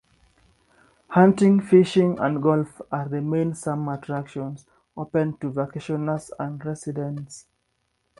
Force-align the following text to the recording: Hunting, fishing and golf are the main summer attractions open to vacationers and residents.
Hunting, 1.09 1.59
fishing 1.61 2.17
and 2.19 2.41
golf 2.41 2.81
are 2.91 3.07
the 3.07 3.21
main 3.21 3.53
summer 3.53 3.93
attractions 3.93 4.65
open 4.97 5.37
to 5.37 5.51
vacationers 5.51 6.31
and 6.39 6.65
residents. 6.65 7.45